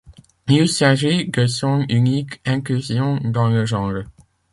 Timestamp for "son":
1.45-1.85